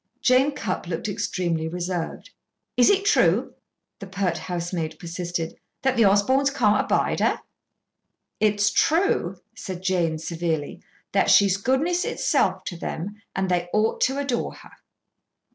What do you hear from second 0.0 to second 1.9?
Jane Cupp looked extremely